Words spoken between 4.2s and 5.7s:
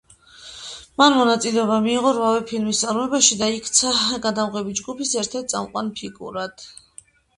გადამღები ჯგუფის ერთ-ერთ